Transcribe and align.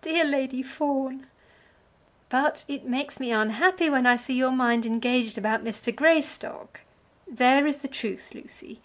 "Dear 0.00 0.24
Lady 0.24 0.62
Fawn!" 0.62 1.26
"But 2.30 2.64
it 2.68 2.86
makes 2.86 3.20
me 3.20 3.32
unhappy 3.32 3.90
when 3.90 4.06
I 4.06 4.16
see 4.16 4.32
your 4.32 4.50
mind 4.50 4.86
engaged 4.86 5.36
about 5.36 5.62
Mr. 5.62 5.94
Greystock. 5.94 6.80
There 7.30 7.66
is 7.66 7.80
the 7.80 7.88
truth, 7.88 8.30
Lucy. 8.34 8.80